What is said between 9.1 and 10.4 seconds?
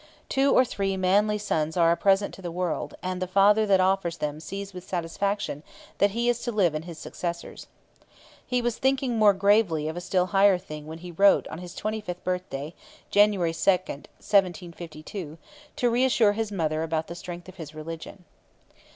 more gravely of a still